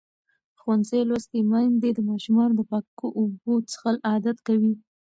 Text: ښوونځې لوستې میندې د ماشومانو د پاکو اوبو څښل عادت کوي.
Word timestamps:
ښوونځې 0.59 0.99
لوستې 1.09 1.39
میندې 1.51 1.89
د 1.93 1.99
ماشومانو 2.09 2.53
د 2.57 2.61
پاکو 2.69 3.07
اوبو 3.19 3.53
څښل 3.69 3.95
عادت 4.09 4.37
کوي. 4.47 4.73